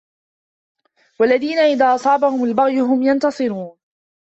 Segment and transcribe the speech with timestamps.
[1.19, 3.77] وَالَّذينَ إِذا أَصابَهُمُ البَغيُ هُم يَنتَصِرونَ